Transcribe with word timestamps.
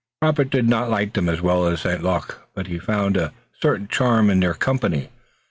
Robert 0.23 0.49
did 0.49 0.67
not 0.67 0.89
like 0.89 1.13
them 1.13 1.29
as 1.29 1.41
well 1.43 1.67
as 1.67 1.81
St. 1.81 2.01
Luc, 2.03 2.49
but 2.55 2.65
he 2.65 2.79
found 2.79 3.15
a 3.15 3.33
certain 3.61 3.87
charm 3.87 4.31
in 4.31 4.39
their 4.39 4.55
company. 4.55 5.09